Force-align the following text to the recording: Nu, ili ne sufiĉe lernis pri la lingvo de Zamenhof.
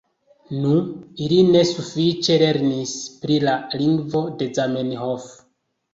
Nu, 0.61 0.69
ili 1.25 1.37
ne 1.49 1.61
sufiĉe 1.73 2.39
lernis 2.45 2.97
pri 3.27 3.39
la 3.47 3.55
lingvo 3.83 4.27
de 4.41 4.49
Zamenhof. 4.61 5.33